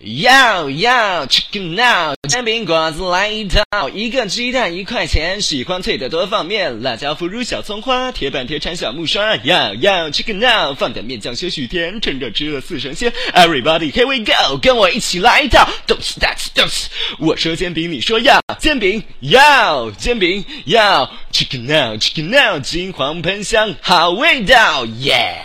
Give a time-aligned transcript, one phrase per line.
[0.00, 9.34] 要要 chicken now，煎饼果子来一套，一个鸡蛋一块钱，喜欢脆的多放面，辣椒腐乳小葱花，铁板铁铲小木刷。
[9.36, 13.10] 要要 chicken now，放点面酱些许甜，趁热吃了似神仙。
[13.32, 16.90] Everybody here we go，跟我一起来一套，动次打次动次。
[17.18, 25.38] 我说煎饼，你说要煎饼，要煎饼，要 chicken now chicken now，金黄喷香，好味道，耶、